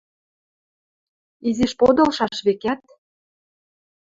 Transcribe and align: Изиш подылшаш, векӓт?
Изиш 1.49 1.73
подылшаш, 1.79 2.37
векӓт? 2.45 2.81